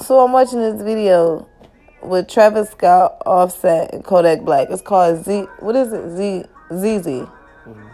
So 0.00 0.24
I'm 0.24 0.32
watching 0.32 0.60
this 0.60 0.80
video 0.80 1.46
with 2.02 2.26
Travis 2.26 2.70
Scott, 2.70 3.20
Offset, 3.26 3.92
and 3.92 4.02
Kodak 4.02 4.40
Black. 4.42 4.68
It's 4.70 4.80
called 4.80 5.22
Z. 5.24 5.42
What 5.58 5.76
is 5.76 5.92
it? 5.92 6.16
Z 6.16 6.44
ZeZe. 6.72 7.26
Mm-hmm. 7.66 7.88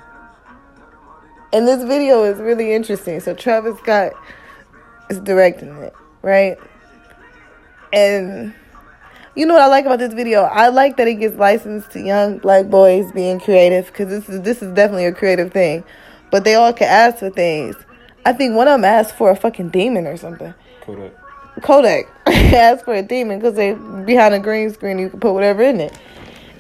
And 1.52 1.66
this 1.66 1.82
video 1.82 2.22
is 2.22 2.38
really 2.38 2.72
interesting. 2.72 3.18
So 3.18 3.34
Travis 3.34 3.76
Scott 3.80 4.12
is 5.10 5.18
directing 5.18 5.76
it, 5.78 5.94
right? 6.22 6.56
And 7.92 8.54
you 9.34 9.44
know 9.44 9.54
what 9.54 9.64
I 9.64 9.66
like 9.66 9.84
about 9.84 9.98
this 9.98 10.14
video? 10.14 10.42
I 10.42 10.68
like 10.68 10.96
that 10.98 11.08
it 11.08 11.14
gets 11.14 11.36
licensed 11.36 11.90
to 11.92 12.00
young 12.00 12.38
black 12.38 12.66
boys 12.66 13.10
being 13.10 13.40
creative 13.40 13.86
because 13.86 14.08
this 14.08 14.28
is 14.28 14.42
this 14.42 14.62
is 14.62 14.72
definitely 14.74 15.06
a 15.06 15.12
creative 15.12 15.52
thing. 15.52 15.82
But 16.30 16.44
they 16.44 16.54
all 16.54 16.72
can 16.72 16.88
ask 16.88 17.18
for 17.18 17.30
things. 17.30 17.74
I 18.24 18.32
think 18.32 18.54
one 18.54 18.68
of 18.68 18.74
them 18.74 18.84
asked 18.84 19.16
for 19.16 19.30
a 19.30 19.36
fucking 19.36 19.70
demon 19.70 20.06
or 20.06 20.16
something. 20.16 20.54
Kodak. 20.82 21.25
Kodak 21.62 22.08
asked 22.26 22.84
for 22.84 22.94
a 22.94 23.02
demon 23.02 23.38
because 23.38 23.54
they 23.54 23.74
behind 23.74 24.34
a 24.34 24.38
green 24.38 24.70
screen 24.72 24.98
you 24.98 25.10
can 25.10 25.20
put 25.20 25.32
whatever 25.32 25.62
in 25.62 25.80
it. 25.80 25.96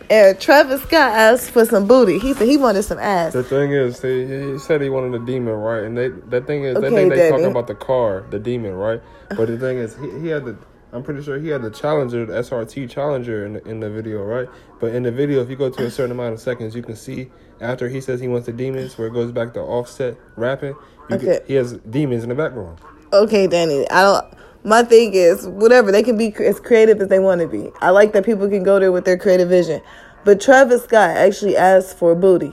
And 0.08 0.38
Travis 0.38 0.82
Scott 0.82 1.12
asked 1.18 1.50
for 1.50 1.64
some 1.64 1.88
booty. 1.88 2.20
He 2.20 2.32
said 2.32 2.46
he 2.46 2.56
wanted 2.56 2.84
some 2.84 2.98
ass. 2.98 3.32
The 3.32 3.42
thing 3.42 3.72
is, 3.72 4.00
he, 4.00 4.24
he 4.52 4.58
said 4.58 4.80
he 4.80 4.88
wanted 4.88 5.20
a 5.20 5.24
demon, 5.26 5.54
right? 5.54 5.82
And 5.82 5.98
they 5.98 6.08
that 6.08 6.46
thing 6.46 6.62
is, 6.62 6.76
Okay, 6.76 6.88
they 6.90 6.94
think 6.94 7.10
they 7.14 7.28
talking 7.28 7.46
about 7.46 7.66
the 7.66 7.74
car, 7.74 8.24
the 8.30 8.38
demon, 8.38 8.74
right? 8.74 9.00
But 9.30 9.48
the 9.48 9.58
thing 9.58 9.78
is, 9.78 9.96
he, 9.96 10.20
he 10.20 10.28
had 10.28 10.44
the. 10.44 10.56
I'm 10.92 11.02
pretty 11.02 11.22
sure 11.24 11.38
he 11.38 11.48
had 11.48 11.62
the 11.62 11.70
Challenger, 11.70 12.24
the 12.24 12.34
SRT 12.34 12.88
Challenger 12.88 13.44
in 13.44 13.54
the, 13.54 13.68
in 13.68 13.80
the 13.80 13.90
video, 13.90 14.22
right? 14.22 14.48
But 14.80 14.94
in 14.94 15.02
the 15.02 15.10
video, 15.10 15.42
if 15.42 15.50
you 15.50 15.56
go 15.56 15.68
to 15.68 15.84
a 15.84 15.90
certain 15.90 16.12
amount 16.12 16.34
of 16.34 16.40
seconds, 16.40 16.76
you 16.76 16.82
can 16.82 16.94
see 16.94 17.28
after 17.60 17.88
he 17.88 18.00
says 18.00 18.20
he 18.20 18.28
wants 18.28 18.46
the 18.46 18.52
demons, 18.52 18.96
where 18.96 19.08
it 19.08 19.12
goes 19.12 19.32
back 19.32 19.52
to 19.54 19.60
Offset 19.60 20.16
rapping. 20.36 20.76
You 21.10 21.16
Okay. 21.16 21.38
can, 21.38 21.46
he 21.48 21.54
has 21.54 21.72
demons 21.90 22.22
in 22.22 22.28
the 22.28 22.34
background. 22.36 22.78
okay, 23.12 23.48
Danny. 23.48 23.90
I 23.90 24.02
don't. 24.02 24.24
My 24.66 24.82
thing 24.82 25.14
is 25.14 25.46
whatever 25.46 25.92
they 25.92 26.02
can 26.02 26.18
be 26.18 26.34
as 26.40 26.58
creative 26.58 27.00
as 27.00 27.06
they 27.06 27.20
want 27.20 27.40
to 27.40 27.46
be. 27.46 27.70
I 27.80 27.90
like 27.90 28.12
that 28.14 28.24
people 28.24 28.48
can 28.48 28.64
go 28.64 28.80
there 28.80 28.90
with 28.90 29.04
their 29.04 29.16
creative 29.16 29.48
vision. 29.48 29.80
But 30.24 30.40
Travis 30.40 30.82
Scott 30.82 31.10
actually 31.10 31.56
asked 31.56 31.96
for 31.96 32.16
booty. 32.16 32.52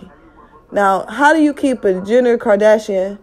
Now, 0.71 1.07
how 1.07 1.33
do 1.33 1.41
you 1.41 1.55
keep 1.55 1.83
a 1.83 1.99
Jenner 2.01 2.37
Kardashian 2.37 3.17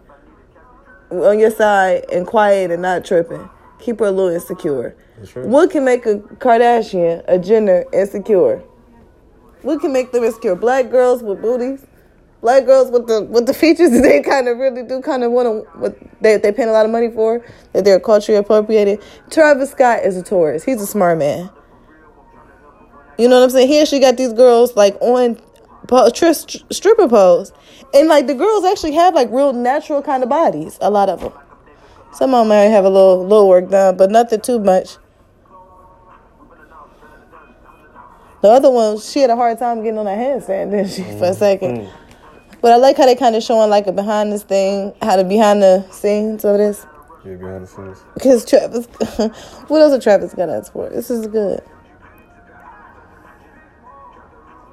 on 1.09 1.39
your 1.39 1.51
side 1.51 2.03
and 2.11 2.27
quiet 2.27 2.69
and 2.69 2.81
not 2.81 3.05
tripping? 3.05 3.49
Keep 3.79 3.99
her 3.99 4.07
a 4.07 4.11
little 4.11 4.35
insecure. 4.35 4.97
What 5.35 5.71
can 5.71 5.85
make 5.85 6.05
a 6.05 6.15
Kardashian, 6.15 7.23
a 7.29 7.39
Jenner, 7.39 7.85
insecure? 7.93 8.57
What 9.61 9.79
can 9.79 9.93
make 9.93 10.11
them 10.11 10.25
insecure? 10.25 10.57
Black 10.57 10.91
girls 10.91 11.23
with 11.23 11.41
booties, 11.41 11.85
black 12.41 12.65
girls 12.65 12.91
with 12.91 13.07
the 13.07 13.21
with 13.23 13.45
the 13.45 13.53
features 13.53 13.91
that 13.91 14.01
they 14.03 14.21
kind 14.21 14.47
of 14.47 14.57
really 14.57 14.83
do 14.83 15.01
kind 15.01 15.23
of 15.23 15.31
want 15.31 15.47
to 15.47 15.79
what 15.79 15.97
they 16.21 16.37
they 16.37 16.51
paying 16.51 16.69
a 16.69 16.73
lot 16.73 16.85
of 16.85 16.91
money 16.91 17.09
for 17.09 17.43
that 17.73 17.85
they're 17.85 17.99
culturally 17.99 18.37
appropriated. 18.37 19.01
Travis 19.29 19.71
Scott 19.71 20.03
is 20.03 20.17
a 20.17 20.23
tourist. 20.23 20.65
He's 20.65 20.81
a 20.81 20.87
smart 20.87 21.17
man. 21.17 21.49
You 23.17 23.27
know 23.27 23.37
what 23.37 23.45
I'm 23.45 23.49
saying? 23.51 23.67
He 23.67 23.79
actually 23.79 23.99
got 23.99 24.17
these 24.17 24.33
girls 24.33 24.75
like 24.75 24.97
on 24.99 25.39
po- 25.87 26.09
tri- 26.09 26.31
stripper 26.33 27.07
pose, 27.07 27.53
and 27.93 28.07
like 28.07 28.27
the 28.27 28.35
girls 28.35 28.65
actually 28.65 28.93
have 28.93 29.13
like 29.13 29.29
real 29.31 29.53
natural 29.53 30.01
kind 30.01 30.23
of 30.23 30.29
bodies. 30.29 30.77
A 30.81 30.89
lot 30.89 31.09
of 31.09 31.21
them. 31.21 31.33
Some 32.13 32.33
of 32.33 32.41
them 32.41 32.49
might 32.49 32.63
have 32.63 32.83
a 32.83 32.89
little 32.89 33.23
little 33.23 33.47
work 33.47 33.69
done, 33.69 33.95
but 33.97 34.09
nothing 34.09 34.41
too 34.41 34.59
much. 34.59 34.97
The 38.41 38.49
other 38.49 38.71
one, 38.71 38.99
she 38.99 39.19
had 39.19 39.29
a 39.29 39.35
hard 39.35 39.59
time 39.59 39.83
getting 39.83 39.99
on 39.99 40.05
that 40.05 40.17
handstand, 40.17 40.71
didn't 40.71 40.89
she, 40.89 41.03
for 41.03 41.25
a 41.25 41.29
mm, 41.29 41.35
second? 41.35 41.77
Mm. 41.81 41.91
But 42.61 42.71
I 42.71 42.75
like 42.75 42.97
how 42.97 43.05
they 43.05 43.15
kind 43.15 43.35
of 43.35 43.43
showing 43.43 43.69
like 43.69 43.87
a 43.87 43.91
behind 43.91 44.31
this 44.31 44.43
thing, 44.43 44.93
how 45.01 45.17
the 45.17 45.23
behind 45.23 45.61
the 45.61 45.87
scenes 45.91 46.45
of 46.45 46.57
this. 46.57 46.85
Yeah, 47.25 47.35
behind 47.35 47.63
the 47.63 47.67
scenes. 47.67 48.03
Because 48.13 48.45
Travis, 48.45 48.85
what 49.67 49.81
else 49.81 49.93
did 49.93 50.01
Travis 50.01 50.33
got 50.33 50.49
us 50.49 50.69
for? 50.69 50.89
This 50.89 51.09
is 51.09 51.27
good. 51.27 51.61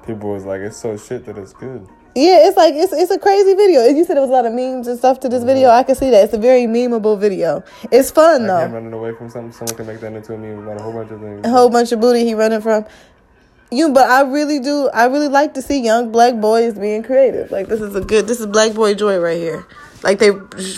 People 0.07 0.31
was 0.31 0.45
like, 0.45 0.61
it's 0.61 0.77
so 0.77 0.97
shit 0.97 1.25
that 1.27 1.37
it's 1.39 1.53
good. 1.53 1.89
Yeah, 2.15 2.49
it's 2.49 2.57
like 2.57 2.75
it's 2.75 2.93
it's 2.93 3.11
a 3.11 3.19
crazy 3.19 3.55
video. 3.55 3.87
You 3.87 4.05
said 4.05 4.17
there 4.17 4.23
was 4.23 4.31
a 4.31 4.33
lot 4.33 4.45
of 4.45 4.53
memes 4.53 4.89
and 4.89 4.99
stuff 4.99 5.21
to 5.21 5.29
this 5.29 5.41
mm-hmm. 5.41 5.47
video. 5.47 5.71
I 5.71 5.83
can 5.85 5.95
see 5.95 6.11
that. 6.11 6.25
It's 6.25 6.33
a 6.33 6.39
very 6.39 6.63
memeable 6.63 7.19
video. 7.19 7.63
It's 7.93 8.11
fun 8.11 8.47
Like 8.47 8.65
him 8.65 8.73
though. 8.73 8.77
running 8.79 8.93
away 8.93 9.15
from 9.15 9.31
something, 9.31 9.53
someone 9.53 9.77
can 9.77 9.87
make 9.87 10.01
that 10.01 10.13
into 10.13 10.35
a 10.35 10.39
meme 10.39 10.65
about 10.65 10.81
a 10.81 10.83
whole 10.83 10.93
bunch 10.93 11.13
of 11.13 11.21
things. 11.21 11.47
A 11.47 11.51
whole 11.51 11.71
bunch 11.71 11.93
of 11.93 12.01
booty 12.01 12.25
he 12.25 12.35
running 12.35 12.61
from. 12.61 12.87
You, 13.71 13.93
but 13.93 14.09
I 14.09 14.23
really 14.23 14.61
do. 14.61 14.89
I 14.95 15.07
really 15.07 15.29
like 15.29 15.55
to 15.55 15.63
see 15.63 15.83
young 15.83 16.11
black 16.11 16.41
boys 16.41 16.79
being 16.79 17.03
creative. 17.03 17.51
Like 17.51 17.69
this 17.69 17.81
is 17.81 17.95
a 17.95 18.01
good. 18.01 18.27
This 18.27 18.41
is 18.41 18.47
black 18.47 18.75
boy 18.75 18.95
joy 18.95 19.19
right 19.19 19.37
here. 19.37 19.67
Like 20.03 20.19
they 20.19 20.31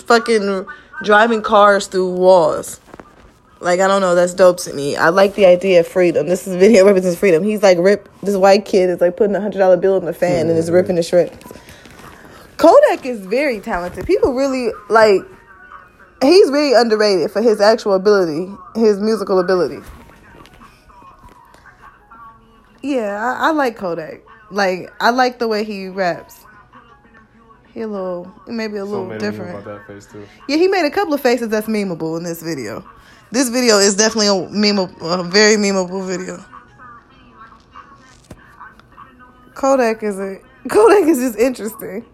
fucking 0.05 0.65
driving 1.03 1.41
cars 1.41 1.87
through 1.87 2.15
walls. 2.15 2.81
Like 3.61 3.79
I 3.79 3.87
don't 3.87 4.01
know, 4.01 4.15
that's 4.15 4.33
dope 4.33 4.57
to 4.61 4.73
me. 4.73 4.97
I 4.97 5.09
like 5.09 5.35
the 5.35 5.45
idea 5.45 5.81
of 5.81 5.87
freedom. 5.87 6.27
This 6.27 6.47
is 6.47 6.55
video 6.55 6.85
represents 6.85 7.19
freedom. 7.19 7.43
He's 7.43 7.63
like 7.63 7.77
rip. 7.77 8.09
This 8.21 8.35
white 8.35 8.65
kid 8.65 8.89
is 8.89 8.99
like 8.99 9.15
putting 9.15 9.35
a 9.35 9.41
hundred 9.41 9.59
dollar 9.59 9.77
bill 9.77 9.97
in 9.97 10.05
the 10.05 10.13
fan 10.13 10.49
and 10.49 10.57
is 10.57 10.65
mm-hmm. 10.65 10.75
ripping 10.75 10.95
the 10.95 11.03
shreds. 11.03 11.37
Kodak 12.57 13.05
is 13.05 13.25
very 13.25 13.59
talented. 13.59 14.05
People 14.05 14.33
really 14.33 14.71
like. 14.89 15.21
He's 16.21 16.51
really 16.51 16.73
underrated 16.73 17.31
for 17.31 17.41
his 17.41 17.59
actual 17.61 17.93
ability, 17.93 18.51
his 18.75 18.99
musical 18.99 19.39
ability. 19.39 19.79
Yeah, 22.81 23.35
I, 23.39 23.47
I 23.47 23.51
like 23.51 23.75
Kodak. 23.77 24.21
Like 24.49 24.91
I 24.99 25.11
like 25.11 25.39
the 25.39 25.47
way 25.47 25.63
he 25.63 25.87
raps. 25.87 26.45
He 27.73 27.81
a 27.81 27.87
little, 27.87 28.31
maybe 28.47 28.77
a 28.77 28.85
So 28.85 28.91
little 28.91 29.11
a 29.11 29.17
different. 29.17 29.51
about 29.59 29.65
that 29.65 29.87
face 29.87 30.05
too. 30.11 30.27
Yeah, 30.47 30.57
he 30.57 30.67
made 30.67 30.85
a 30.85 30.91
couple 30.91 31.13
of 31.13 31.21
faces 31.21 31.49
that's 31.49 31.67
memeable 31.67 32.17
in 32.17 32.23
this 32.23 32.41
video. 32.43 32.85
This 33.31 33.47
video 33.47 33.77
is 33.77 33.95
definitely 33.95 34.27
a 34.27 34.31
memeable, 34.49 34.91
a 35.01 35.23
very 35.23 35.55
memeable 35.55 36.05
video. 36.05 36.43
Kodak 39.55 40.03
is 40.03 40.19
a 40.19 40.39
Kodak 40.69 41.07
is 41.07 41.19
just 41.19 41.39
interesting. 41.39 42.05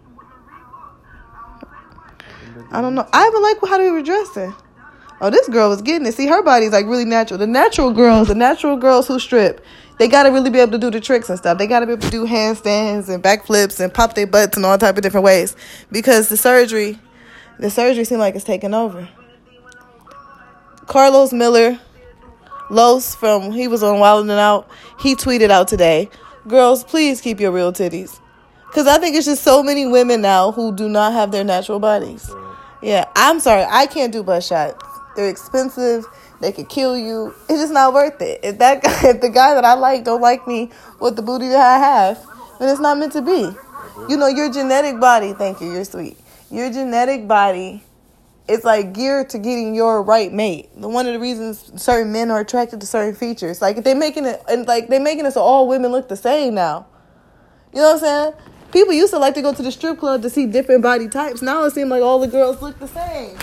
I 2.70 2.80
don't 2.80 2.94
know. 2.94 3.08
I 3.12 3.26
even 3.26 3.42
like 3.42 3.56
how 3.68 3.78
they 3.78 3.90
were 3.90 4.02
dressing. 4.02 4.54
Oh, 5.20 5.30
this 5.30 5.48
girl 5.48 5.68
was 5.68 5.82
getting 5.82 6.06
it. 6.06 6.14
See, 6.14 6.26
her 6.26 6.42
body's 6.42 6.72
like 6.72 6.86
really 6.86 7.04
natural. 7.04 7.38
The 7.38 7.46
natural 7.46 7.92
girls, 7.92 8.28
the 8.28 8.34
natural 8.34 8.76
girls 8.76 9.08
who 9.08 9.18
strip, 9.18 9.64
they 9.98 10.06
gotta 10.06 10.30
really 10.30 10.50
be 10.50 10.60
able 10.60 10.72
to 10.72 10.78
do 10.78 10.90
the 10.90 11.00
tricks 11.00 11.28
and 11.28 11.38
stuff. 11.38 11.58
They 11.58 11.66
gotta 11.66 11.86
be 11.86 11.92
able 11.92 12.02
to 12.02 12.10
do 12.10 12.24
handstands 12.26 13.08
and 13.08 13.22
backflips 13.22 13.80
and 13.80 13.92
pop 13.92 14.14
their 14.14 14.28
butts 14.28 14.56
in 14.56 14.64
all 14.64 14.78
type 14.78 14.96
of 14.96 15.02
different 15.02 15.24
ways 15.24 15.56
because 15.90 16.28
the 16.28 16.36
surgery, 16.36 16.98
the 17.58 17.68
surgery 17.68 18.04
seemed 18.04 18.20
like 18.20 18.36
it's 18.36 18.44
taking 18.44 18.74
over. 18.74 19.08
Carlos 20.86 21.32
Miller, 21.32 21.78
Los 22.70 23.14
from 23.14 23.52
he 23.52 23.66
was 23.66 23.82
on 23.82 23.98
Wild 23.98 24.30
'N 24.30 24.38
Out. 24.38 24.68
He 25.00 25.16
tweeted 25.16 25.50
out 25.50 25.68
today, 25.68 26.08
"Girls, 26.46 26.84
please 26.84 27.20
keep 27.20 27.40
your 27.40 27.50
real 27.50 27.72
titties." 27.72 28.20
Cause 28.72 28.86
I 28.86 28.98
think 28.98 29.16
it's 29.16 29.26
just 29.26 29.42
so 29.42 29.62
many 29.62 29.86
women 29.86 30.20
now 30.20 30.52
who 30.52 30.72
do 30.72 30.88
not 30.88 31.14
have 31.14 31.30
their 31.30 31.44
natural 31.44 31.78
bodies. 31.78 32.30
Yeah, 32.82 33.06
I'm 33.16 33.40
sorry, 33.40 33.66
I 33.68 33.86
can't 33.86 34.12
do 34.12 34.22
butt 34.22 34.44
shots. 34.44 34.87
They're 35.18 35.28
expensive. 35.28 36.06
They 36.40 36.52
could 36.52 36.68
kill 36.68 36.96
you. 36.96 37.34
It's 37.48 37.60
just 37.60 37.72
not 37.72 37.92
worth 37.92 38.22
it. 38.22 38.38
If 38.44 38.58
that 38.58 38.82
guy, 38.84 39.08
if 39.08 39.20
the 39.20 39.30
guy 39.30 39.54
that 39.54 39.64
I 39.64 39.74
like 39.74 40.04
don't 40.04 40.20
like 40.20 40.46
me 40.46 40.70
with 41.00 41.16
the 41.16 41.22
booty 41.22 41.48
that 41.48 41.60
I 41.60 41.78
have, 41.80 42.24
then 42.60 42.68
it's 42.68 42.78
not 42.78 42.98
meant 42.98 43.14
to 43.14 43.22
be. 43.22 43.50
You 44.08 44.16
know, 44.16 44.28
your 44.28 44.48
genetic 44.48 45.00
body. 45.00 45.32
Thank 45.32 45.60
you. 45.60 45.72
You're 45.72 45.82
sweet. 45.82 46.16
Your 46.52 46.70
genetic 46.70 47.26
body 47.26 47.82
it's 48.46 48.64
like 48.64 48.94
geared 48.94 49.28
to 49.30 49.38
getting 49.38 49.74
your 49.74 50.04
right 50.04 50.32
mate. 50.32 50.70
The 50.76 50.88
one 50.88 51.08
of 51.08 51.12
the 51.12 51.18
reasons 51.18 51.70
certain 51.82 52.12
men 52.12 52.30
are 52.30 52.38
attracted 52.38 52.80
to 52.80 52.86
certain 52.86 53.16
features. 53.16 53.60
Like 53.60 53.82
they 53.82 53.94
making 53.94 54.24
it 54.24 54.40
and 54.48 54.68
like 54.68 54.86
they 54.86 55.00
making 55.00 55.26
it 55.26 55.32
so 55.32 55.42
all 55.42 55.66
women 55.66 55.90
look 55.90 56.08
the 56.08 56.16
same 56.16 56.54
now. 56.54 56.86
You 57.74 57.80
know 57.80 57.94
what 57.94 57.94
I'm 57.94 57.98
saying? 57.98 58.32
People 58.72 58.94
used 58.94 59.12
to 59.12 59.18
like 59.18 59.34
to 59.34 59.42
go 59.42 59.52
to 59.52 59.62
the 59.62 59.72
strip 59.72 59.98
club 59.98 60.22
to 60.22 60.30
see 60.30 60.46
different 60.46 60.82
body 60.82 61.08
types. 61.08 61.42
Now 61.42 61.64
it 61.64 61.72
seems 61.72 61.90
like 61.90 62.02
all 62.02 62.20
the 62.20 62.28
girls 62.28 62.62
look 62.62 62.78
the 62.78 62.88
same. 62.88 63.36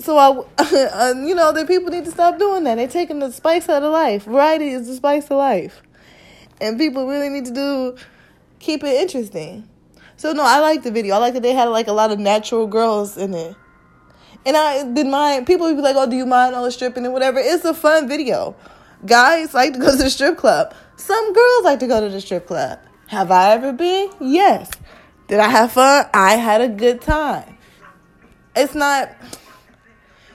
So 0.00 0.16
I, 0.16 0.28
uh, 0.58 1.14
you 1.16 1.34
know, 1.34 1.52
that 1.52 1.66
people 1.66 1.90
need 1.90 2.04
to 2.04 2.10
stop 2.10 2.38
doing 2.38 2.64
that. 2.64 2.76
They're 2.76 2.88
taking 2.88 3.18
the 3.18 3.32
spice 3.32 3.68
out 3.68 3.82
of 3.82 3.92
life. 3.92 4.24
Variety 4.24 4.68
is 4.68 4.86
the 4.86 4.94
spice 4.94 5.24
of 5.24 5.38
life, 5.38 5.82
and 6.60 6.78
people 6.78 7.06
really 7.06 7.28
need 7.28 7.46
to 7.46 7.52
do 7.52 7.96
keep 8.58 8.84
it 8.84 9.00
interesting. 9.00 9.68
So 10.16 10.32
no, 10.32 10.42
I 10.44 10.60
like 10.60 10.82
the 10.82 10.90
video. 10.90 11.14
I 11.14 11.18
like 11.18 11.34
that 11.34 11.42
they 11.42 11.52
had 11.52 11.66
like 11.66 11.86
a 11.88 11.92
lot 11.92 12.10
of 12.10 12.18
natural 12.18 12.66
girls 12.66 13.16
in 13.16 13.34
it. 13.34 13.56
And 14.46 14.56
I 14.56 14.82
didn't 14.82 15.10
mind. 15.10 15.46
People 15.46 15.66
would 15.66 15.76
be 15.76 15.82
like, 15.82 15.96
"Oh, 15.96 16.08
do 16.08 16.16
you 16.16 16.26
mind 16.26 16.54
all 16.54 16.64
the 16.64 16.72
stripping 16.72 17.04
and 17.04 17.12
whatever?" 17.12 17.38
It's 17.38 17.64
a 17.64 17.74
fun 17.74 18.08
video. 18.08 18.56
Guys 19.06 19.54
like 19.54 19.74
to 19.74 19.78
go 19.78 19.92
to 19.92 19.96
the 19.96 20.10
strip 20.10 20.36
club. 20.36 20.74
Some 20.96 21.32
girls 21.32 21.64
like 21.64 21.78
to 21.80 21.86
go 21.86 22.00
to 22.00 22.08
the 22.08 22.20
strip 22.20 22.46
club. 22.46 22.80
Have 23.08 23.30
I 23.30 23.52
ever 23.52 23.72
been? 23.72 24.10
Yes. 24.20 24.70
Did 25.28 25.40
I 25.40 25.48
have 25.48 25.72
fun? 25.72 26.06
I 26.12 26.36
had 26.36 26.60
a 26.60 26.68
good 26.68 27.00
time. 27.00 27.56
It's 28.56 28.74
not, 28.74 29.10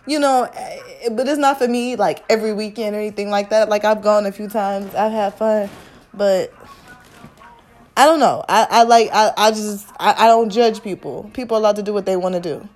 you 0.05 0.19
know, 0.19 0.49
eh, 0.53 1.09
but 1.11 1.27
it's 1.27 1.37
not 1.37 1.57
for 1.57 1.67
me 1.67 1.95
like 1.95 2.23
every 2.29 2.53
weekend 2.53 2.95
or 2.95 2.99
anything 2.99 3.29
like 3.29 3.49
that. 3.49 3.69
Like 3.69 3.85
I've 3.85 4.01
gone 4.01 4.25
a 4.25 4.31
few 4.31 4.47
times. 4.47 4.93
I've 4.95 5.11
had 5.11 5.33
fun, 5.35 5.69
but 6.13 6.53
I 7.95 8.05
don't 8.05 8.19
know. 8.19 8.43
I, 8.49 8.67
I 8.69 8.83
like 8.83 9.09
I, 9.13 9.31
I 9.37 9.51
just 9.51 9.87
I, 9.99 10.25
I 10.25 10.27
don't 10.27 10.49
judge 10.49 10.81
people. 10.81 11.29
People 11.33 11.57
are 11.57 11.59
allowed 11.59 11.75
to 11.77 11.83
do 11.83 11.93
what 11.93 12.05
they 12.05 12.17
want 12.17 12.35
to 12.35 12.41
do. 12.41 12.67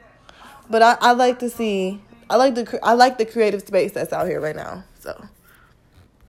But 0.70 0.82
I, 0.82 0.98
I 1.02 1.12
like 1.14 1.40
to 1.40 1.50
see 1.50 2.02
I 2.30 2.36
like 2.36 2.56
the 2.56 2.80
I 2.84 2.94
like 2.94 3.18
the 3.18 3.26
creative 3.26 3.62
space 3.62 3.94
that's 3.94 4.14
out 4.14 4.28
here 4.28 4.40
right 4.40 4.56
now. 4.56 4.84
So 5.00 5.28